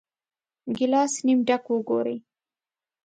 [0.75, 2.17] ګیلاس نیم ډک وګورئ.